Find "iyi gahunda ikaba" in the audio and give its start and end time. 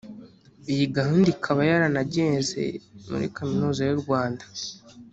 0.71-1.61